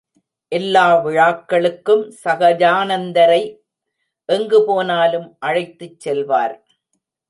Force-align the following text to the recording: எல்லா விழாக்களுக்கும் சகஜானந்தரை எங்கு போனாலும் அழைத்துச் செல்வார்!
எல்லா 0.51 0.85
விழாக்களுக்கும் 1.03 2.03
சகஜானந்தரை 2.23 3.41
எங்கு 4.29 4.59
போனாலும் 4.65 5.35
அழைத்துச் 5.39 5.99
செல்வார்! 5.99 6.55